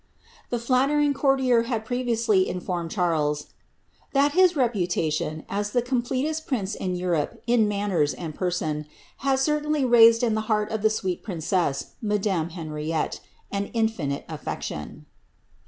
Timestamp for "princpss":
11.23-11.91